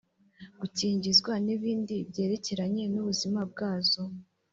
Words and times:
gukingizwa 0.59 1.33
n’ibindi 1.45 1.95
byerekeranye 2.09 2.83
n’ubuzima 2.93 3.41
bwazo 3.51 4.01